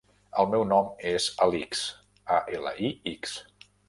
[0.43, 1.83] El meu nom és Alix:
[2.37, 3.37] a, ela, i, ics.